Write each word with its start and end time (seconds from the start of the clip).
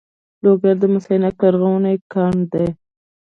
لوګر 0.43 0.75
د 0.81 0.83
مس 0.91 1.05
عینک 1.09 1.35
لرغونی 1.45 1.95
کان 2.13 2.35
لري 2.51 2.69